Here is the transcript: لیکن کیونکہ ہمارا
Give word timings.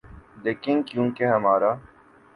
لیکن 0.43 0.81
کیونکہ 0.83 1.23
ہمارا 1.25 1.71